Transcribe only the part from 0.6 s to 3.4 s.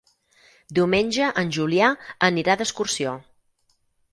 Diumenge en Julià anirà d'excursió.